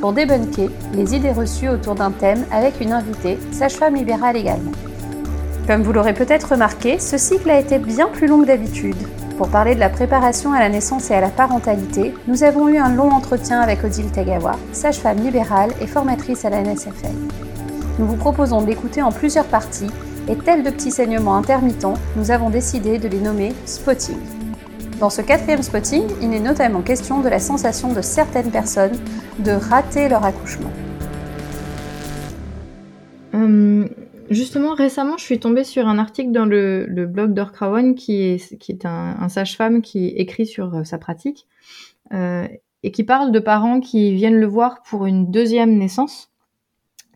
pour 0.00 0.12
débunker 0.12 0.70
les 0.94 1.14
idées 1.14 1.32
reçues 1.32 1.68
autour 1.68 1.94
d'un 1.94 2.10
thème 2.10 2.44
avec 2.50 2.80
une 2.80 2.92
invitée, 2.92 3.38
sage-femme 3.52 3.94
libérale 3.94 4.36
également. 4.36 4.72
Comme 5.66 5.82
vous 5.82 5.92
l'aurez 5.92 6.14
peut-être 6.14 6.52
remarqué, 6.52 6.98
ce 6.98 7.18
cycle 7.18 7.50
a 7.50 7.60
été 7.60 7.78
bien 7.78 8.08
plus 8.08 8.26
long 8.26 8.40
que 8.40 8.46
d'habitude. 8.46 8.96
Pour 9.36 9.48
parler 9.48 9.74
de 9.74 9.80
la 9.80 9.88
préparation 9.88 10.52
à 10.52 10.58
la 10.58 10.68
naissance 10.68 11.10
et 11.10 11.14
à 11.14 11.20
la 11.20 11.28
parentalité, 11.28 12.14
nous 12.26 12.42
avons 12.42 12.68
eu 12.68 12.78
un 12.78 12.94
long 12.94 13.10
entretien 13.10 13.60
avec 13.60 13.84
Odile 13.84 14.10
Tagawa, 14.10 14.56
sage-femme 14.72 15.22
libérale 15.22 15.70
et 15.80 15.86
formatrice 15.86 16.44
à 16.44 16.50
la 16.50 16.62
NSFL. 16.62 17.14
Nous 17.98 18.06
vous 18.06 18.16
proposons 18.16 18.62
de 18.62 18.66
l'écouter 18.66 19.02
en 19.02 19.12
plusieurs 19.12 19.46
parties 19.46 19.90
et 20.28 20.36
tel 20.36 20.62
de 20.62 20.70
petits 20.70 20.90
saignements 20.90 21.36
intermittents, 21.36 21.94
nous 22.16 22.30
avons 22.30 22.50
décidé 22.50 22.98
de 22.98 23.08
les 23.08 23.20
nommer 23.20 23.52
spotting. 23.64 24.39
Dans 25.00 25.08
ce 25.08 25.22
quatrième 25.22 25.62
spotting, 25.62 26.02
il 26.20 26.34
est 26.34 26.40
notamment 26.40 26.82
question 26.82 27.22
de 27.22 27.28
la 27.30 27.38
sensation 27.38 27.90
de 27.90 28.02
certaines 28.02 28.50
personnes 28.50 28.98
de 29.38 29.52
rater 29.52 30.10
leur 30.10 30.26
accouchement. 30.26 30.70
Hum, 33.32 33.88
justement, 34.28 34.74
récemment, 34.74 35.16
je 35.16 35.24
suis 35.24 35.40
tombée 35.40 35.64
sur 35.64 35.88
un 35.88 35.96
article 35.96 36.32
dans 36.32 36.44
le, 36.44 36.86
blog 37.06 37.32
est, 38.34 38.58
qui 38.58 38.72
est 38.72 38.84
un, 38.84 39.28
sage-femme 39.30 39.80
qui 39.80 40.08
écrit 40.08 40.44
sur 40.44 40.74
euh, 40.74 40.84
sa 40.84 40.98
pratique 40.98 41.46
euh, 42.12 42.46
et 42.82 42.90
qui 42.90 43.02
parle 43.02 43.32
de 43.32 43.40
parents 43.40 43.80
qui 43.80 44.14
viennent 44.14 44.38
le 44.38 44.46
voir 44.46 44.82
pour 44.82 45.06
une 45.06 45.30
deuxième 45.30 45.78
naissance 45.78 46.30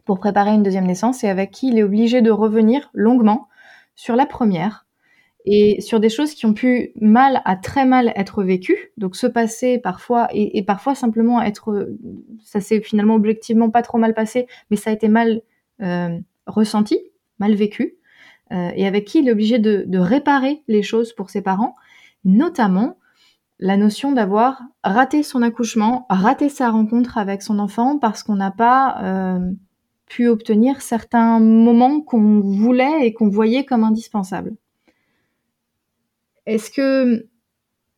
pour 0.07 0.21
préparer 0.21 0.53
une 0.53 0.63
deuxième 0.63 0.87
naissance 0.87 1.23
et 1.23 1.29
avec 1.29 1.51
qui 1.51 1.69
il 1.69 1.79
est 1.79 1.83
obligé 1.83 2.23
de 2.23 2.31
revenir 2.31 2.89
longuement 2.95 3.49
sur 3.95 4.17
la 4.17 4.25
première 4.25 4.84
et 5.45 5.81
sur 5.83 6.01
des 6.01 6.09
choses 6.09 6.35
qui 6.35 6.47
ont 6.47 6.55
pu 6.55 6.93
mal 7.01 7.43
à 7.45 7.57
très 7.57 7.85
mal 7.85 8.13
être 8.17 8.43
vécues, 8.43 8.93
donc 8.97 9.15
se 9.15 9.27
passer 9.27 9.79
parfois 9.79 10.29
et, 10.33 10.63
parfois 10.63 10.95
simplement 10.95 11.43
être, 11.43 11.89
ça 12.43 12.61
s'est 12.61 12.81
finalement 12.81 13.15
objectivement 13.15 13.69
pas 13.71 13.83
trop 13.83 13.99
mal 13.99 14.15
passé, 14.15 14.47
mais 14.71 14.77
ça 14.77 14.91
a 14.91 14.93
été 14.95 15.09
mal 15.09 15.43
euh, 15.83 16.19
ressenti, 16.47 16.99
mal 17.39 17.55
vécu, 17.55 17.97
euh, 18.53 18.71
et 18.75 18.87
avec 18.87 19.05
qui 19.05 19.19
il 19.19 19.29
est 19.29 19.33
obligé 19.33 19.59
de, 19.59 19.99
réparer 19.99 20.63
les 20.67 20.83
choses 20.83 21.13
pour 21.13 21.29
ses 21.29 21.43
parents, 21.43 21.75
notamment 22.25 22.97
la 23.61 23.77
notion 23.77 24.13
d'avoir 24.13 24.63
raté 24.83 25.23
son 25.23 25.43
accouchement, 25.43 26.07
raté 26.09 26.49
sa 26.49 26.71
rencontre 26.71 27.19
avec 27.19 27.43
son 27.43 27.59
enfant 27.59 27.99
parce 27.99 28.23
qu'on 28.23 28.37
n'a 28.37 28.51
pas 28.51 28.99
euh, 29.03 29.51
pu 30.07 30.29
obtenir 30.29 30.81
certains 30.81 31.39
moments 31.39 32.01
qu'on 32.01 32.41
voulait 32.41 33.07
et 33.07 33.13
qu'on 33.13 33.29
voyait 33.29 33.65
comme 33.65 33.85
indispensables. 33.85 34.57
Est-ce 36.47 36.71
que 36.71 37.29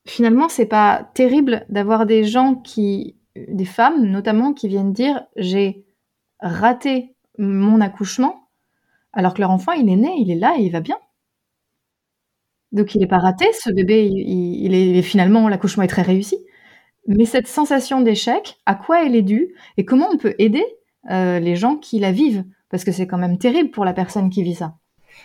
finalement 0.06 0.48
c'est 0.48 0.66
pas 0.66 1.11
terrible 1.14 1.66
d'avoir 1.69 2.06
des 2.06 2.25
gens 2.25 2.55
qui, 2.55 3.16
des 3.36 3.64
femmes 3.64 4.06
notamment, 4.06 4.53
qui 4.53 4.69
viennent 4.69 4.92
dire 4.92 5.25
j'ai 5.36 5.84
raté 6.41 7.14
mon 7.38 7.80
accouchement 7.80 8.48
alors 9.12 9.34
que 9.34 9.41
leur 9.41 9.50
enfant 9.50 9.72
il 9.72 9.88
est 9.88 9.97
né, 9.97 10.15
il 10.19 10.31
est 10.31 10.37
là 10.37 10.56
et 10.59 10.62
il 10.62 10.72
va 10.72 10.81
bien? 10.81 10.98
Donc 12.72 12.94
il 12.94 13.00
n'est 13.00 13.06
pas 13.06 13.19
raté, 13.19 13.47
ce 13.53 13.70
bébé, 13.70 14.06
il, 14.06 14.75
est 14.75 15.03
finalement 15.03 15.49
l'accouchement 15.49 15.82
est 15.82 15.88
très 15.88 16.03
réussi. 16.03 16.37
Mais 17.06 17.25
cette 17.25 17.47
sensation 17.47 18.00
d'échec, 18.00 18.59
à 18.66 18.75
quoi 18.75 19.04
elle 19.04 19.15
est 19.15 19.22
due 19.22 19.54
et 19.76 19.84
comment 19.84 20.09
on 20.12 20.19
peut 20.19 20.34
aider 20.38 20.65
euh, 21.10 21.38
les 21.38 21.56
gens 21.56 21.76
qui 21.76 22.00
la 22.00 22.10
vivent, 22.12 22.44
parce 22.69 22.84
que 22.84 22.93
c'est 22.93 23.06
quand 23.06 23.19
même 23.19 23.38
terrible 23.38 23.70
pour 23.70 23.84
la 23.84 23.93
personne 23.93 24.28
qui 24.28 24.43
vit 24.43 24.56
ça. 24.56 24.75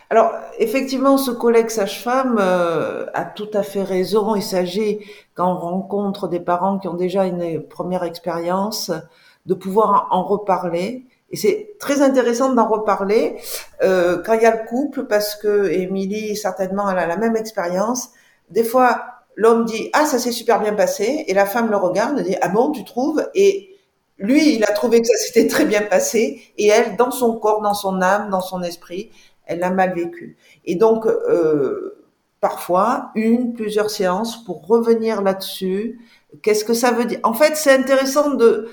Alors, 0.10 0.34
effectivement, 0.60 1.18
ce 1.18 1.32
collègue 1.32 1.70
sage-femme 1.70 2.38
euh, 2.40 3.06
a 3.14 3.24
tout 3.24 3.50
à 3.54 3.64
fait 3.64 3.84
raison. 3.84 4.36
Il 4.36 4.44
s'agit, 4.44 5.00
quand 5.36 5.52
on 5.54 5.58
rencontre 5.58 6.28
des 6.28 6.42
parents 6.42 6.80
qui 6.80 6.88
ont 6.88 6.96
déjà 6.96 7.26
une 7.26 7.62
première 7.64 8.04
expérience, 8.04 8.92
de 9.46 9.54
pouvoir 9.54 10.08
en 10.12 10.24
reparler. 10.24 11.06
Et 11.32 11.38
c'est 11.38 11.76
très 11.80 12.02
intéressant 12.02 12.54
d'en 12.54 12.68
reparler 12.68 13.38
euh, 13.84 14.22
quand 14.24 14.34
il 14.34 14.42
y 14.42 14.46
a 14.46 14.56
le 14.56 14.68
couple, 14.68 15.06
parce 15.06 15.36
que 15.36 15.70
Émilie, 15.72 16.36
certainement, 16.36 16.90
elle 16.90 17.00
a 17.00 17.08
la 17.08 17.18
même 17.18 17.38
expérience. 17.38 18.10
Des 18.50 18.66
fois, 18.66 19.06
l'homme 19.36 19.64
dit 19.64 19.90
«Ah, 19.94 20.06
ça 20.06 20.20
s'est 20.20 20.34
super 20.34 20.60
bien 20.60 20.74
passé», 20.74 21.24
et 21.28 21.34
la 21.34 21.46
femme 21.46 21.72
le 21.72 21.78
regarde 21.78 22.20
et 22.20 22.24
dit 22.24 22.36
«Ah 22.42 22.50
bon, 22.50 22.72
tu 22.72 22.84
trouves?» 22.84 23.26
Et 23.34 23.70
lui, 24.18 24.56
il 24.56 24.64
a 24.66 24.74
trouvé 24.74 25.02
que 25.02 25.08
ça 25.08 25.18
s'était 25.18 25.48
très 25.48 25.66
bien 25.66 25.82
passé, 25.82 26.42
et 26.58 26.68
elle, 26.68 26.98
dans 26.98 27.12
son 27.12 27.40
corps, 27.40 27.62
dans 27.62 27.74
son 27.74 28.02
âme, 28.02 28.30
dans 28.30 28.42
son 28.42 28.62
esprit, 28.62 29.10
elle 29.52 29.60
l'a 29.60 29.70
mal 29.70 29.94
vécu. 29.94 30.38
Et 30.66 30.76
donc, 30.76 31.06
euh, 31.06 32.02
parfois, 32.40 33.12
une, 33.16 33.54
plusieurs 33.54 33.90
séances 33.90 34.44
pour 34.44 34.66
revenir 34.66 35.22
là-dessus. 35.22 36.00
Qu'est-ce 36.42 36.66
que 36.66 36.74
ça 36.74 36.92
veut 36.92 37.06
dire? 37.06 37.20
En 37.24 37.34
fait, 37.34 37.56
c'est 37.56 37.74
intéressant 37.74 38.32
de 38.32 38.70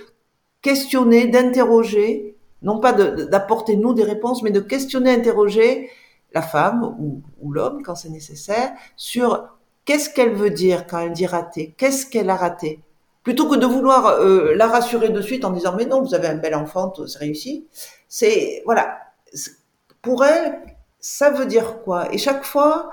questionner, 0.63 1.27
d'interroger, 1.27 2.37
non 2.63 2.81
pas 2.81 2.93
d'apporter 2.93 3.77
nous 3.77 3.95
des 3.95 4.05
réponses, 4.05 4.43
mais 4.43 4.51
de 4.51 4.61
questionner, 4.61 5.11
interroger 5.13 5.91
la 6.35 6.43
femme 6.43 6.97
ou, 6.99 7.53
l'homme 7.53 7.83
quand 7.83 7.95
c'est 7.95 8.11
nécessaire 8.11 8.73
sur 8.97 9.49
qu'est-ce 9.85 10.11
qu'elle 10.11 10.35
veut 10.35 10.51
dire 10.51 10.87
quand 10.87 10.99
elle 10.99 11.13
dit 11.13 11.27
raté, 11.27 11.75
qu'est-ce 11.79 12.07
qu'elle 12.07 12.31
a 12.31 12.37
raté? 12.37 12.81
Plutôt 13.23 13.49
que 13.49 13.57
de 13.57 13.67
vouloir 13.67 14.07
euh, 14.07 14.55
la 14.55 14.67
rassurer 14.67 15.09
de 15.11 15.21
suite 15.21 15.45
en 15.45 15.51
disant 15.51 15.75
mais 15.77 15.87
non 15.87 16.03
vous 16.03 16.15
avez 16.15 16.29
un 16.29 16.37
bel 16.37 16.55
enfant 16.55 16.93
c'est 17.07 17.19
réussi 17.19 17.67
c'est 18.09 18.63
voilà 18.65 18.99
pour 20.03 20.25
elle 20.25 20.61
ça 21.01 21.31
veut 21.31 21.47
dire 21.47 21.83
quoi? 21.83 22.13
Et 22.13 22.19
chaque 22.19 22.45
fois 22.45 22.91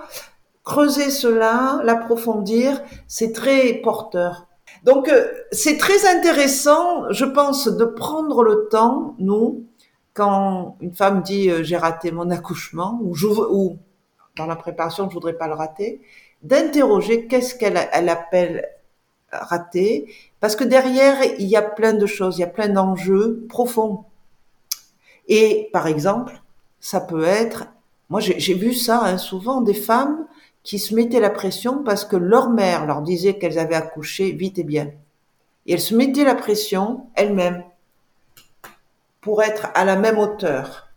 creuser 0.63 1.09
cela 1.09 1.81
l'approfondir 1.83 2.81
c'est 3.07 3.31
très 3.31 3.73
porteur. 3.75 4.47
Donc 4.83 5.09
euh, 5.09 5.27
c'est 5.51 5.77
très 5.77 6.07
intéressant 6.07 7.11
je 7.11 7.25
pense 7.25 7.67
de 7.67 7.85
prendre 7.85 8.43
le 8.43 8.67
temps 8.69 9.15
nous 9.19 9.65
quand 10.13 10.77
une 10.81 10.93
femme 10.93 11.21
dit 11.21 11.49
euh, 11.49 11.63
j'ai 11.63 11.77
raté 11.77 12.11
mon 12.11 12.29
accouchement 12.29 12.99
ou, 13.01 13.15
ou 13.49 13.77
dans 14.37 14.45
la 14.45 14.55
préparation 14.55 15.09
je 15.09 15.13
voudrais 15.13 15.33
pas 15.33 15.47
le 15.47 15.53
rater 15.53 16.01
d'interroger 16.43 17.27
qu'est-ce 17.27 17.55
qu'elle 17.55 17.79
elle 17.91 18.09
appelle 18.09 18.69
raté, 19.41 20.13
parce 20.39 20.55
que 20.55 20.63
derrière, 20.63 21.17
il 21.39 21.47
y 21.47 21.55
a 21.55 21.61
plein 21.61 21.93
de 21.93 22.05
choses, 22.05 22.37
il 22.37 22.41
y 22.41 22.43
a 22.43 22.47
plein 22.47 22.69
d'enjeux 22.69 23.45
profonds. 23.49 24.05
Et 25.27 25.69
par 25.73 25.87
exemple, 25.87 26.41
ça 26.85 27.01
peut 27.01 27.23
être, 27.23 27.65
moi 28.09 28.19
j'ai 28.19 28.53
vu 28.53 28.75
ça 28.75 29.03
hein, 29.05 29.17
souvent, 29.17 29.61
des 29.61 29.73
femmes 29.73 30.27
qui 30.61 30.77
se 30.77 30.93
mettaient 30.93 31.19
la 31.19 31.31
pression 31.31 31.83
parce 31.83 32.05
que 32.05 32.15
leur 32.15 32.51
mère 32.51 32.85
leur 32.85 33.01
disait 33.01 33.39
qu'elles 33.39 33.57
avaient 33.57 33.73
accouché 33.73 34.31
vite 34.33 34.59
et 34.59 34.63
bien. 34.63 34.91
Et 35.65 35.73
elles 35.73 35.81
se 35.81 35.95
mettaient 35.95 36.23
la 36.23 36.35
pression 36.35 37.07
elles-mêmes 37.15 37.63
pour 39.19 39.41
être 39.41 39.69
à 39.73 39.83
la 39.83 39.95
même 39.95 40.19
hauteur. 40.19 40.93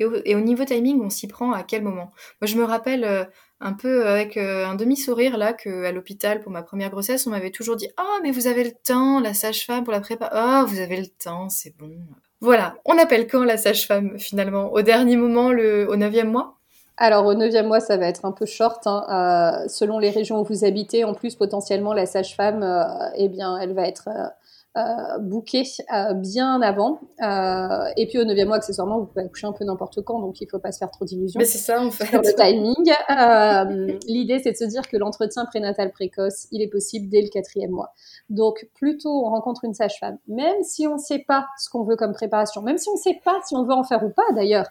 Et 0.00 0.34
au, 0.34 0.40
niveau 0.40 0.64
timing, 0.64 1.00
on 1.00 1.08
s'y 1.08 1.28
prend 1.28 1.52
à 1.52 1.62
quel 1.62 1.82
moment? 1.82 2.10
Moi, 2.40 2.48
je 2.48 2.56
me 2.56 2.64
rappelle 2.64 3.04
euh, 3.04 3.24
un 3.60 3.74
peu 3.74 4.08
avec 4.08 4.36
euh, 4.36 4.66
un 4.66 4.74
demi-sourire 4.74 5.36
là 5.38 5.52
que 5.52 5.84
à 5.84 5.92
l'hôpital 5.92 6.42
pour 6.42 6.50
ma 6.50 6.64
première 6.64 6.90
grossesse, 6.90 7.28
on 7.28 7.30
m'avait 7.30 7.52
toujours 7.52 7.76
dit 7.76 7.88
"Ah, 7.96 8.18
mais 8.24 8.32
vous 8.32 8.48
avez 8.48 8.64
le 8.64 8.72
temps, 8.72 9.20
la 9.20 9.34
sage-femme 9.34 9.84
pour 9.84 9.92
la 9.92 10.00
prépa. 10.00 10.28
Ah, 10.32 10.64
vous 10.66 10.80
avez 10.80 11.00
le 11.00 11.06
temps, 11.06 11.48
c'est 11.48 11.76
bon." 11.78 11.96
Voilà, 12.40 12.74
on 12.84 12.98
appelle 12.98 13.26
quand 13.26 13.44
la 13.44 13.56
sage-femme 13.56 14.18
finalement? 14.18 14.72
Au 14.72 14.82
dernier 14.82 15.16
moment, 15.16 15.46
au 15.46 15.96
neuvième 15.96 16.30
mois? 16.30 16.56
Alors 16.98 17.26
au 17.26 17.34
neuvième 17.34 17.66
mois, 17.66 17.80
ça 17.80 17.96
va 17.96 18.06
être 18.06 18.24
un 18.24 18.32
peu 18.32 18.46
short, 18.46 18.86
hein. 18.86 19.04
euh, 19.10 19.68
selon 19.68 19.98
les 19.98 20.10
régions 20.10 20.40
où 20.40 20.44
vous 20.44 20.64
habitez. 20.64 21.04
En 21.04 21.14
plus, 21.14 21.34
potentiellement, 21.34 21.92
la 21.92 22.06
sage-femme, 22.06 22.62
euh, 22.62 22.84
eh 23.16 23.28
bien, 23.28 23.58
elle 23.58 23.74
va 23.74 23.86
être 23.86 24.08
euh, 24.76 25.18
booké 25.20 25.62
euh, 25.94 26.12
bien 26.12 26.60
avant. 26.60 27.00
Euh, 27.22 27.88
et 27.96 28.06
puis 28.06 28.18
au 28.18 28.24
neuvième 28.24 28.48
mois, 28.48 28.58
accessoirement, 28.58 28.98
vous 28.98 29.06
pouvez 29.06 29.24
accoucher 29.24 29.46
un 29.46 29.52
peu 29.52 29.64
n'importe 29.64 30.02
quand, 30.02 30.20
donc 30.20 30.38
il 30.40 30.48
faut 30.50 30.58
pas 30.58 30.70
se 30.70 30.78
faire 30.78 30.90
trop 30.90 31.06
d'illusions. 31.06 31.38
Mais 31.38 31.46
c'est 31.46 31.58
ça 31.58 31.80
en 31.80 31.90
fait. 31.90 32.04
Sur 32.06 32.20
le 32.20 32.34
timing. 32.36 32.92
Euh, 33.10 33.98
L'idée, 34.06 34.38
c'est 34.38 34.52
de 34.52 34.56
se 34.56 34.64
dire 34.64 34.86
que 34.86 34.98
l'entretien 34.98 35.46
prénatal 35.46 35.92
précoce, 35.92 36.46
il 36.52 36.60
est 36.60 36.68
possible 36.68 37.08
dès 37.08 37.22
le 37.22 37.28
quatrième 37.28 37.70
mois. 37.70 37.94
Donc 38.28 38.68
plutôt, 38.74 39.24
on 39.24 39.30
rencontre 39.30 39.64
une 39.64 39.72
sage-femme, 39.72 40.18
même 40.28 40.62
si 40.62 40.86
on 40.86 40.94
ne 40.94 41.00
sait 41.00 41.24
pas 41.26 41.46
ce 41.58 41.70
qu'on 41.70 41.84
veut 41.84 41.96
comme 41.96 42.12
préparation, 42.12 42.60
même 42.60 42.76
si 42.76 42.90
on 42.90 42.94
ne 42.94 42.98
sait 42.98 43.18
pas 43.24 43.38
si 43.46 43.56
on 43.56 43.64
veut 43.64 43.72
en 43.72 43.84
faire 43.84 44.04
ou 44.04 44.10
pas 44.10 44.30
d'ailleurs. 44.34 44.66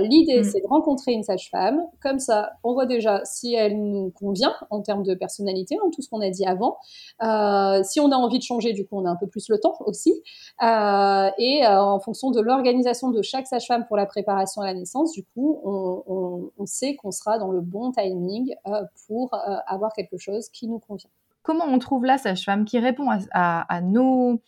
L'idée, 0.00 0.40
mm. 0.40 0.44
c'est 0.44 0.60
de 0.62 0.66
rencontrer 0.66 1.12
une 1.12 1.22
sage-femme. 1.22 1.80
Comme 2.02 2.18
ça, 2.18 2.50
on 2.64 2.72
voit 2.72 2.86
déjà 2.86 3.20
si 3.24 3.54
elle 3.54 3.80
nous 3.80 4.10
convient 4.10 4.54
en 4.70 4.80
termes 4.80 5.04
de 5.04 5.14
personnalité, 5.14 5.76
en 5.84 5.90
tout 5.90 6.02
ce 6.02 6.08
qu'on 6.08 6.20
a 6.20 6.30
dit 6.30 6.44
avant. 6.44 6.78
si 7.84 8.00
on 8.00 8.10
a 8.10 8.16
envie 8.16 8.38
de 8.38 8.42
changer, 8.42 8.72
du 8.72 8.84
coup, 8.84 8.98
on 8.98 9.04
a 9.04 9.10
un 9.10 9.16
peu 9.16 9.28
plus 9.28 9.43
plus 9.44 9.52
le 9.52 9.60
temps 9.60 9.76
aussi. 9.80 10.22
Euh, 10.62 11.30
et 11.38 11.64
euh, 11.64 11.80
en 11.80 12.00
fonction 12.00 12.30
de 12.30 12.40
l'organisation 12.40 13.10
de 13.10 13.22
chaque 13.22 13.46
sage-femme 13.46 13.86
pour 13.86 13.96
la 13.96 14.06
préparation 14.06 14.62
à 14.62 14.66
la 14.66 14.74
naissance, 14.74 15.12
du 15.12 15.24
coup, 15.24 15.60
on, 15.64 16.50
on, 16.56 16.66
sait 16.66 16.96
qu'on 16.96 17.10
sera 17.10 17.38
dans 17.38 17.50
le 17.50 17.60
bon 17.60 17.92
timing 17.92 18.54
pour 19.06 19.30
avoir 19.66 19.92
quelque 19.92 20.16
chose 20.16 20.48
qui 20.48 20.66
nous 20.66 20.78
convient. 20.78 21.10
Comment 21.42 21.66
on 21.66 21.78
trouve 21.78 22.04
la 22.04 22.18
sage-femme 22.18 22.64
qui 22.64 22.78
répond 22.78 23.10
à, 23.10 23.18
à, 23.32 23.74
à, 23.74 23.80
nos, 23.80 24.40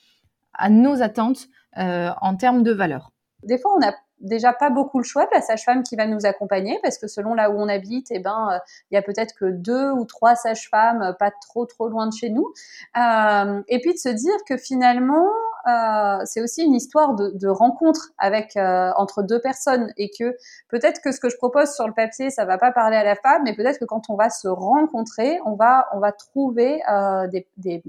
à 0.55 0.71
nos 0.71 1.03
attentes 1.03 1.49
en 1.77 2.37
termes 2.37 2.63
de 2.63 2.73
valeur? 2.73 3.13
Des 3.43 3.59
fois, 3.59 3.73
on 3.77 3.87
a 3.87 3.93
déjà 4.21 4.53
pas 4.53 4.71
beaucoup 4.71 4.99
le 4.99 5.05
choix 5.05 5.25
de 5.27 5.31
la 5.33 5.41
sage-femme 5.41 5.83
qui 5.83 5.97
va 5.97 6.07
nous 6.07 6.25
accompagner 6.27 6.79
parce 6.83 6.99
que 6.99 7.07
selon 7.07 7.35
là 7.35 7.51
où 7.51 7.55
on 7.59 7.69
habite, 7.69 8.09
eh 8.11 8.19
ben 8.19 8.51
euh, 8.53 8.59
il 8.91 8.95
y 8.95 8.99
a 8.99 9.03
peut-être 9.03 9.35
que 9.35 9.47
deux 9.47 9.91
ou 9.91 10.05
trois 10.05 10.35
sages-femmes 10.35 11.03
euh, 11.03 11.13
pas 11.13 11.31
trop 11.31 11.67
trop 11.67 11.89
loin 11.89 12.07
de 12.07 12.13
chez 12.13 12.31
nous. 12.31 12.53
Euh, 12.97 13.63
et 13.69 13.81
puis 13.81 13.93
de 13.93 13.99
se 13.99 14.09
dire 14.09 14.37
que 14.49 14.57
finalement 14.57 15.29
euh, 15.69 16.19
c'est 16.25 16.41
aussi 16.41 16.63
une 16.63 16.75
histoire 16.75 17.15
de, 17.15 17.31
de 17.35 17.49
rencontre 17.49 18.13
avec 18.19 18.57
entre 18.57 19.23
deux 19.23 19.41
personnes 19.41 19.93
et 19.97 20.11
que 20.11 20.37
peut-être 20.69 21.01
que 21.03 21.13
ce 21.13 21.21
que 21.21 21.29
je 21.29 21.37
propose 21.37 21.75
sur 21.75 21.87
le 21.87 21.93
papier 21.95 22.31
ça 22.31 22.45
va 22.45 22.59
pas 22.59 22.73
parler 22.73 22.97
à 22.97 23.05
la 23.05 23.17
femme, 23.17 23.43
mais 23.45 23.55
peut-être 23.55 23.79
que 23.79 23.85
quand 23.85 24.09
on 24.09 24.17
va 24.17 24.31
se 24.31 24.49
rencontrer, 24.49 25.39
on 25.45 25.55
va 25.55 25.87
on 25.93 25.99
va 25.99 26.13
trouver 26.13 26.81
des, 27.31 27.47
des 27.57 27.83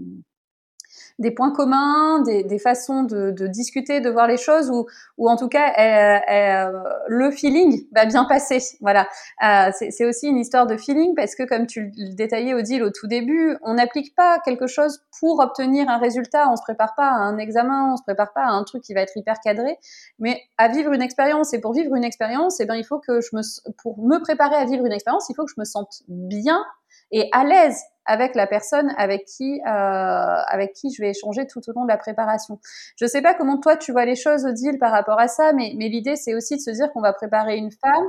des 1.19 1.31
points 1.31 1.51
communs, 1.51 2.21
des, 2.21 2.43
des 2.43 2.59
façons 2.59 3.03
de, 3.03 3.31
de, 3.31 3.47
discuter, 3.47 4.01
de 4.01 4.09
voir 4.09 4.27
les 4.27 4.37
choses, 4.37 4.69
ou, 4.69 4.85
ou 5.17 5.29
en 5.29 5.35
tout 5.35 5.47
cas, 5.47 5.73
euh, 5.79 6.71
le 7.07 7.31
feeling 7.31 7.87
va 7.91 8.05
bien 8.05 8.25
passer. 8.25 8.59
Voilà, 8.81 9.07
euh, 9.43 9.71
c'est 9.71 10.05
aussi 10.05 10.27
une 10.27 10.37
histoire 10.37 10.67
de 10.67 10.77
feeling 10.77 11.15
parce 11.15 11.35
que, 11.35 11.43
comme 11.43 11.65
tu 11.65 11.91
le 11.97 12.15
détaillais, 12.15 12.53
Odile, 12.53 12.83
au 12.83 12.91
tout 12.91 13.07
début, 13.07 13.57
on 13.63 13.75
n'applique 13.75 14.15
pas 14.15 14.39
quelque 14.39 14.67
chose 14.67 15.03
pour 15.19 15.39
obtenir 15.39 15.89
un 15.89 15.97
résultat. 15.97 16.49
On 16.51 16.55
se 16.55 16.61
prépare 16.61 16.93
pas 16.95 17.07
à 17.07 17.15
un 17.15 17.37
examen, 17.37 17.93
on 17.93 17.97
se 17.97 18.03
prépare 18.03 18.33
pas 18.33 18.43
à 18.43 18.51
un 18.51 18.63
truc 18.63 18.83
qui 18.83 18.93
va 18.93 19.01
être 19.01 19.17
hyper 19.17 19.39
cadré, 19.43 19.77
mais 20.19 20.41
à 20.57 20.67
vivre 20.67 20.93
une 20.93 21.01
expérience. 21.01 21.53
Et 21.53 21.59
pour 21.59 21.73
vivre 21.73 21.95
une 21.95 22.03
expérience, 22.03 22.59
eh 22.59 22.65
ben, 22.65 22.75
il 22.75 22.85
faut 22.85 22.99
que 22.99 23.21
je 23.21 23.35
me, 23.35 23.41
pour 23.81 23.97
me 23.99 24.19
préparer 24.19 24.55
à 24.55 24.65
vivre 24.65 24.85
une 24.85 24.93
expérience, 24.93 25.27
il 25.29 25.35
faut 25.35 25.45
que 25.45 25.51
je 25.51 25.59
me 25.59 25.65
sente 25.65 26.03
bien 26.07 26.63
et 27.11 27.29
à 27.31 27.43
l'aise 27.43 27.81
avec 28.05 28.35
la 28.35 28.47
personne 28.47 28.93
avec 28.97 29.25
qui 29.25 29.61
euh, 29.65 29.69
avec 29.69 30.73
qui 30.73 30.91
je 30.91 31.01
vais 31.01 31.11
échanger 31.11 31.45
tout 31.45 31.61
au 31.67 31.73
long 31.73 31.83
de 31.83 31.89
la 31.89 31.97
préparation. 31.97 32.59
Je 32.99 33.05
sais 33.05 33.21
pas 33.21 33.33
comment 33.33 33.59
toi 33.59 33.77
tu 33.77 33.91
vois 33.91 34.05
les 34.05 34.15
choses, 34.15 34.45
Odile, 34.45 34.79
par 34.79 34.91
rapport 34.91 35.19
à 35.19 35.27
ça, 35.27 35.53
mais, 35.53 35.73
mais 35.77 35.89
l'idée 35.89 36.15
c'est 36.15 36.33
aussi 36.33 36.55
de 36.55 36.61
se 36.61 36.71
dire 36.71 36.91
qu'on 36.93 37.01
va 37.01 37.13
préparer 37.13 37.57
une 37.57 37.71
femme 37.71 38.07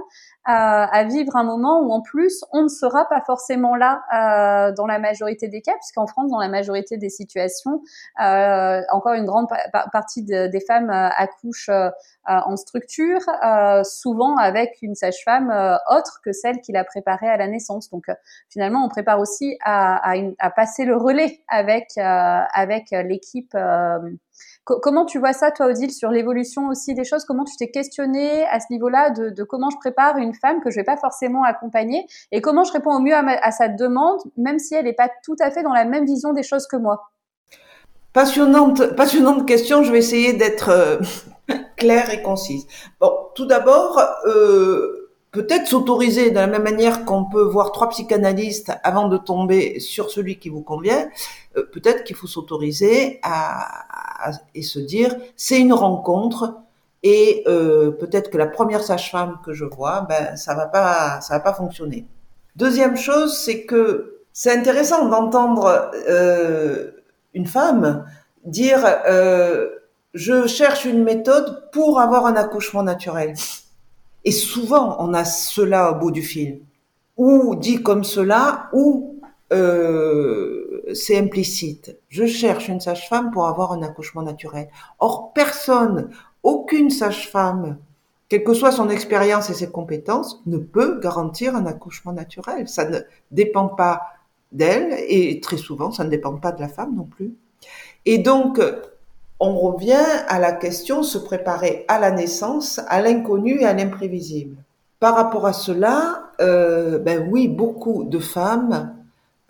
à, 0.48 0.84
à, 0.84 1.04
vivre 1.04 1.36
un 1.36 1.44
moment 1.44 1.82
où 1.82 1.92
en 1.92 2.00
plus 2.00 2.42
on 2.52 2.62
ne 2.62 2.68
sera 2.68 3.06
pas 3.08 3.20
forcément 3.26 3.76
là 3.76 4.00
euh, 4.14 4.72
dans 4.72 4.86
la 4.86 4.98
majorité 4.98 5.46
des 5.46 5.60
cas, 5.60 5.74
puisqu'en 5.74 6.06
France, 6.06 6.30
dans 6.30 6.40
la 6.40 6.48
majorité 6.48 6.96
des 6.96 7.10
situations, 7.10 7.82
euh, 8.24 8.80
encore 8.90 9.12
une 9.12 9.26
grande 9.26 9.46
partie 9.92 10.24
des 10.24 10.60
femmes 10.66 10.88
euh, 10.88 11.10
accouchent 11.16 11.68
euh, 11.68 11.90
en 12.24 12.56
structure, 12.56 13.20
euh, 13.44 13.82
souvent 13.84 14.36
avec 14.36 14.78
une 14.82 14.94
sage-femme 14.94 15.50
autre 15.90 16.20
que 16.24 16.32
celle 16.32 16.60
qui 16.60 16.72
l'a 16.72 16.84
préparée 16.84 17.28
à 17.28 17.36
la 17.36 17.46
naissance. 17.46 17.90
Donc 17.90 18.06
finalement, 18.50 18.84
on 18.84 18.88
prépare 18.88 19.20
aussi 19.20 19.56
à 19.64 20.12
à, 20.38 20.50
passer 20.50 20.84
le 20.84 20.96
relais 20.96 21.40
avec 21.48 21.88
euh, 21.98 22.40
avec 22.52 22.90
l'équipe. 22.90 23.56
Comment 24.82 25.06
tu 25.06 25.18
vois 25.18 25.32
ça, 25.32 25.50
toi, 25.50 25.66
Odile, 25.66 25.92
sur 25.92 26.10
l'évolution 26.10 26.68
aussi 26.68 26.94
des 26.94 27.04
choses? 27.04 27.24
Comment 27.24 27.44
tu 27.44 27.56
t'es 27.56 27.70
questionné 27.70 28.44
à 28.46 28.60
ce 28.60 28.66
niveau-là 28.70 29.10
de, 29.10 29.42
comment 29.44 29.70
je 29.70 29.78
prépare 29.78 30.18
une 30.18 30.34
femme 30.34 30.60
que 30.60 30.70
je 30.70 30.76
vais 30.76 30.84
pas 30.84 30.96
forcément 30.96 31.42
accompagner? 31.42 32.06
Et 32.32 32.40
comment 32.40 32.64
je 32.64 32.72
réponds 32.72 32.94
au 32.94 33.00
mieux 33.00 33.14
à, 33.14 33.50
sa 33.50 33.68
demande, 33.68 34.20
même 34.36 34.58
si 34.58 34.74
elle 34.74 34.84
n'est 34.84 34.92
pas 34.92 35.10
tout 35.24 35.36
à 35.40 35.50
fait 35.50 35.62
dans 35.62 35.72
la 35.72 35.84
même 35.84 36.04
vision 36.04 36.32
des 36.32 36.42
choses 36.42 36.66
que 36.66 36.76
moi? 36.76 37.10
Passionnante, 38.12 38.94
passionnante 38.94 39.46
question. 39.46 39.82
Je 39.82 39.92
vais 39.92 39.98
essayer 39.98 40.34
d'être 40.34 40.68
euh, 40.68 40.98
claire 41.76 42.10
et 42.12 42.22
concise. 42.22 42.66
Bon, 43.00 43.12
tout 43.34 43.46
d'abord, 43.46 44.00
euh, 44.26 44.97
peut-être 45.30 45.66
s'autoriser 45.66 46.30
de 46.30 46.36
la 46.36 46.46
même 46.46 46.62
manière 46.62 47.04
qu'on 47.04 47.24
peut 47.24 47.42
voir 47.42 47.72
trois 47.72 47.88
psychanalystes 47.90 48.72
avant 48.82 49.08
de 49.08 49.18
tomber 49.18 49.78
sur 49.80 50.10
celui 50.10 50.38
qui 50.38 50.48
vous 50.48 50.62
convient, 50.62 51.08
euh, 51.56 51.64
peut-être 51.72 52.04
qu'il 52.04 52.16
faut 52.16 52.26
s'autoriser 52.26 53.20
à, 53.22 54.32
et 54.54 54.62
se 54.62 54.78
dire 54.78 55.14
c'est 55.36 55.60
une 55.60 55.72
rencontre 55.72 56.54
et 57.02 57.44
euh, 57.46 57.90
peut-être 57.90 58.30
que 58.30 58.38
la 58.38 58.46
première 58.46 58.82
sage-femme 58.82 59.38
que 59.44 59.52
je 59.52 59.64
vois, 59.64 60.02
ben 60.08 60.36
ça 60.36 60.54
va 60.54 60.66
pas 60.66 61.20
ça 61.20 61.34
va 61.34 61.40
pas 61.40 61.54
fonctionner. 61.54 62.06
Deuxième 62.56 62.96
chose, 62.96 63.38
c'est 63.38 63.64
que 63.64 64.22
c'est 64.32 64.52
intéressant 64.52 65.08
d'entendre 65.08 65.90
euh, 66.08 66.90
une 67.34 67.46
femme 67.46 68.04
dire 68.44 68.84
je 70.14 70.46
cherche 70.46 70.86
une 70.86 71.04
méthode 71.04 71.70
pour 71.70 72.00
avoir 72.00 72.26
un 72.26 72.34
accouchement 72.34 72.82
naturel. 72.82 73.34
Et 74.28 74.30
souvent, 74.30 74.96
on 74.98 75.14
a 75.14 75.24
cela 75.24 75.90
au 75.90 75.94
bout 75.94 76.10
du 76.10 76.20
fil. 76.20 76.60
Ou 77.16 77.54
dit 77.54 77.82
comme 77.82 78.04
cela, 78.04 78.68
ou 78.74 79.18
euh, 79.54 80.82
c'est 80.92 81.16
implicite. 81.16 81.96
Je 82.10 82.26
cherche 82.26 82.68
une 82.68 82.78
sage-femme 82.78 83.30
pour 83.30 83.46
avoir 83.46 83.72
un 83.72 83.80
accouchement 83.80 84.20
naturel. 84.20 84.68
Or, 84.98 85.32
personne, 85.32 86.10
aucune 86.42 86.90
sage-femme, 86.90 87.78
quelle 88.28 88.44
que 88.44 88.52
soit 88.52 88.70
son 88.70 88.90
expérience 88.90 89.48
et 89.48 89.54
ses 89.54 89.70
compétences, 89.70 90.42
ne 90.44 90.58
peut 90.58 91.00
garantir 91.00 91.56
un 91.56 91.64
accouchement 91.64 92.12
naturel. 92.12 92.68
Ça 92.68 92.84
ne 92.84 92.98
dépend 93.30 93.68
pas 93.68 94.02
d'elle 94.52 94.94
et 95.08 95.40
très 95.40 95.56
souvent, 95.56 95.90
ça 95.90 96.04
ne 96.04 96.10
dépend 96.10 96.36
pas 96.36 96.52
de 96.52 96.60
la 96.60 96.68
femme 96.68 96.94
non 96.94 97.04
plus. 97.04 97.32
Et 98.04 98.18
donc, 98.18 98.60
on 99.40 99.58
revient 99.58 100.04
à 100.28 100.38
la 100.38 100.52
question 100.52 101.02
se 101.02 101.18
préparer 101.18 101.84
à 101.88 101.98
la 101.98 102.10
naissance, 102.10 102.80
à 102.88 103.00
l'inconnu 103.00 103.60
et 103.60 103.64
à 103.64 103.72
l'imprévisible. 103.72 104.56
Par 105.00 105.14
rapport 105.14 105.46
à 105.46 105.52
cela, 105.52 106.30
euh, 106.40 106.98
ben 106.98 107.28
oui, 107.30 107.46
beaucoup 107.46 108.04
de 108.04 108.18
femmes, 108.18 108.94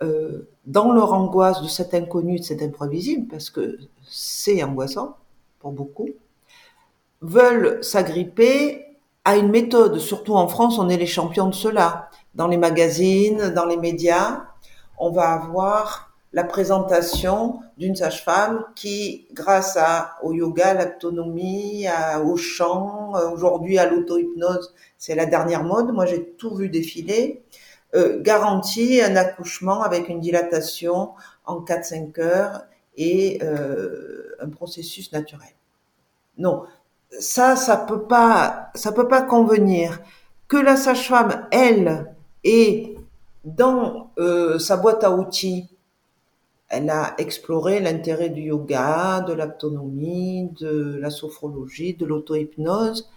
euh, 0.03 0.47
dans 0.65 0.93
leur 0.93 1.13
angoisse 1.13 1.61
de 1.61 1.67
cet 1.67 1.93
inconnu, 1.93 2.39
de 2.39 2.43
cet 2.43 2.61
imprévisible, 2.61 3.27
parce 3.27 3.49
que 3.49 3.79
c'est 4.07 4.63
angoissant 4.63 5.17
pour 5.59 5.71
beaucoup, 5.71 6.09
veulent 7.21 7.83
s'agripper 7.83 8.85
à 9.25 9.37
une 9.37 9.49
méthode. 9.49 9.97
Surtout 9.97 10.35
en 10.35 10.47
France, 10.47 10.77
on 10.77 10.87
est 10.87 10.97
les 10.97 11.07
champions 11.07 11.47
de 11.47 11.55
cela. 11.55 12.09
Dans 12.35 12.47
les 12.47 12.57
magazines, 12.57 13.49
dans 13.49 13.65
les 13.65 13.77
médias, 13.77 14.43
on 14.99 15.11
va 15.11 15.31
avoir 15.31 16.08
la 16.31 16.43
présentation 16.43 17.59
d'une 17.77 17.95
sage-femme 17.95 18.63
qui, 18.75 19.27
grâce 19.33 19.77
à, 19.77 20.17
au 20.21 20.33
yoga, 20.33 20.69
à 20.69 20.85
l'autonomie, 20.85 21.87
au 22.23 22.37
chant, 22.37 23.15
euh, 23.15 23.29
aujourd'hui 23.29 23.79
à 23.79 23.89
l'auto-hypnose, 23.89 24.73
c'est 24.97 25.15
la 25.15 25.25
dernière 25.25 25.63
mode, 25.63 25.91
moi 25.91 26.05
j'ai 26.05 26.23
tout 26.37 26.55
vu 26.55 26.69
défiler, 26.69 27.43
euh, 27.95 28.21
garantit 28.21 29.01
un 29.01 29.15
accouchement 29.15 29.81
avec 29.81 30.09
une 30.09 30.19
dilatation 30.19 31.11
en 31.45 31.61
4-5 31.61 32.19
heures 32.19 32.61
et 32.95 33.39
euh, 33.41 34.35
un 34.39 34.49
processus 34.49 35.11
naturel. 35.11 35.49
Non, 36.37 36.65
ça, 37.19 37.55
ça 37.55 37.77
peut 37.77 38.03
pas, 38.03 38.69
ça 38.75 38.91
peut 38.91 39.07
pas 39.07 39.23
convenir. 39.23 39.99
Que 40.47 40.57
la 40.57 40.77
sage-femme, 40.77 41.47
elle, 41.51 42.13
est 42.43 42.95
dans 43.43 44.11
euh, 44.17 44.59
sa 44.59 44.77
boîte 44.77 45.03
à 45.03 45.11
outils 45.11 45.69
elle 46.69 46.89
a 46.89 47.15
exploré 47.17 47.79
l'intérêt 47.79 48.29
du 48.29 48.43
yoga, 48.43 49.21
de 49.21 49.33
l'autonomie, 49.33 50.49
de 50.59 50.97
la 51.01 51.09
sophrologie, 51.09 51.95
de 51.95 52.05
l'auto-hypnose. 52.05 53.09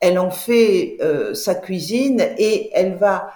Elle 0.00 0.18
en 0.18 0.30
fait 0.30 0.96
euh, 1.00 1.34
sa 1.34 1.54
cuisine 1.54 2.20
et 2.38 2.70
elle 2.72 2.96
va 2.96 3.30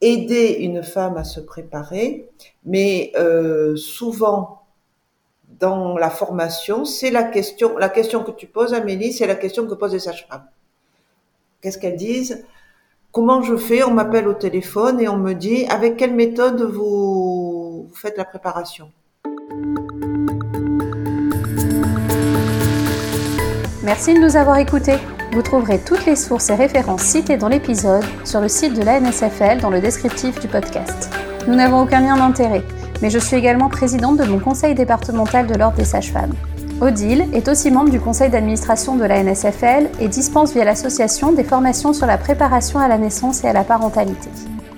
aider 0.00 0.58
une 0.60 0.82
femme 0.82 1.16
à 1.16 1.24
se 1.24 1.40
préparer, 1.40 2.28
mais 2.64 3.10
euh, 3.16 3.74
souvent 3.76 4.62
dans 5.58 5.96
la 5.96 6.10
formation, 6.10 6.84
c'est 6.84 7.10
la 7.10 7.24
question, 7.24 7.76
la 7.78 7.88
question 7.88 8.22
que 8.22 8.30
tu 8.30 8.46
poses, 8.46 8.74
Amélie, 8.74 9.12
c'est 9.12 9.26
la 9.26 9.34
question 9.34 9.66
que 9.66 9.74
posent 9.74 9.94
les 9.94 9.98
sages-femmes. 9.98 10.46
Qu'est-ce 11.60 11.78
qu'elles 11.78 11.96
disent? 11.96 12.44
Comment 13.10 13.42
je 13.42 13.56
fais? 13.56 13.82
On 13.82 13.90
m'appelle 13.90 14.28
au 14.28 14.34
téléphone 14.34 15.00
et 15.00 15.08
on 15.08 15.16
me 15.16 15.32
dit 15.32 15.64
avec 15.66 15.96
quelle 15.96 16.14
méthode 16.14 16.62
vous 16.62 17.37
vous 17.88 17.96
faites 17.96 18.18
la 18.18 18.24
préparation. 18.24 18.90
Merci 23.82 24.14
de 24.14 24.20
nous 24.20 24.36
avoir 24.36 24.58
écoutés. 24.58 24.98
Vous 25.32 25.42
trouverez 25.42 25.78
toutes 25.78 26.04
les 26.04 26.16
sources 26.16 26.50
et 26.50 26.54
références 26.54 27.02
citées 27.02 27.36
dans 27.36 27.48
l'épisode 27.48 28.04
sur 28.24 28.40
le 28.40 28.48
site 28.48 28.74
de 28.74 28.82
la 28.82 29.00
NSFL 29.00 29.60
dans 29.60 29.70
le 29.70 29.80
descriptif 29.80 30.38
du 30.40 30.48
podcast. 30.48 31.10
Nous 31.46 31.54
n'avons 31.54 31.82
aucun 31.82 32.00
lien 32.00 32.16
d'intérêt, 32.16 32.62
mais 33.00 33.10
je 33.10 33.18
suis 33.18 33.36
également 33.36 33.68
présidente 33.68 34.18
de 34.18 34.24
mon 34.24 34.38
conseil 34.38 34.74
départemental 34.74 35.46
de 35.46 35.54
l'Ordre 35.54 35.76
des 35.76 35.84
sages-femmes. 35.84 36.34
Odile 36.80 37.26
est 37.32 37.48
aussi 37.48 37.70
membre 37.70 37.90
du 37.90 38.00
conseil 38.00 38.30
d'administration 38.30 38.96
de 38.96 39.04
la 39.04 39.22
NSFL 39.22 39.88
et 39.98 40.08
dispense 40.08 40.52
via 40.52 40.64
l'association 40.64 41.32
des 41.32 41.44
formations 41.44 41.92
sur 41.92 42.06
la 42.06 42.18
préparation 42.18 42.78
à 42.78 42.88
la 42.88 42.98
naissance 42.98 43.42
et 43.44 43.48
à 43.48 43.52
la 43.52 43.64
parentalité. 43.64 44.28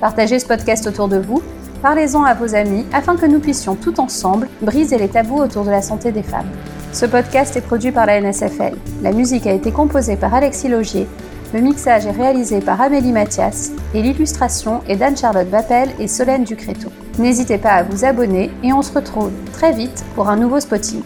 Partagez 0.01 0.39
ce 0.39 0.47
podcast 0.47 0.87
autour 0.87 1.09
de 1.09 1.19
vous 1.19 1.43
parlez-en 1.83 2.25
à 2.25 2.35
vos 2.35 2.55
amis 2.55 2.87
afin 2.93 3.17
que 3.17 3.27
nous 3.27 3.41
puissions 3.41 3.75
tout 3.75 4.01
ensemble 4.01 4.49
briser 4.63 4.99
les 4.99 5.09
tabous 5.09 5.39
autour 5.39 5.65
de 5.65 5.71
la 5.71 5.83
santé 5.83 6.13
des 6.13 6.23
femmes. 6.23 6.51
Ce 6.93 7.07
podcast 7.07 7.57
est 7.57 7.61
produit 7.61 7.93
par 7.93 8.07
la 8.07 8.21
NSFL. 8.21 8.75
La 9.03 9.13
musique 9.13 9.47
a 9.47 9.53
été 9.53 9.71
composée 9.71 10.17
par 10.17 10.35
Alexis 10.35 10.69
Logier, 10.69 11.07
le 11.53 11.61
mixage 11.61 12.07
est 12.07 12.13
réalisé 12.13 12.61
par 12.61 12.81
Amélie 12.81 13.11
Mathias 13.11 13.73
et 13.93 14.03
l'illustration 14.03 14.83
est 14.89 14.95
d'Anne-Charlotte 14.95 15.49
Vappel 15.49 15.89
et 15.99 16.07
Solène 16.07 16.45
Ducréto. 16.45 16.91
N'hésitez 17.19 17.59
pas 17.59 17.71
à 17.71 17.83
vous 17.83 18.05
abonner 18.05 18.53
et 18.63 18.73
on 18.73 18.83
se 18.83 18.93
retrouve 18.93 19.33
très 19.53 19.73
vite 19.73 20.05
pour 20.15 20.29
un 20.29 20.37
nouveau 20.37 20.61
spotting. 20.61 21.03